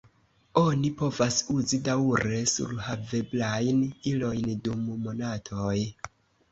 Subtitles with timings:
[0.61, 5.81] Oni povas uzi daŭre surhaveblajn ilojn dum monatoj.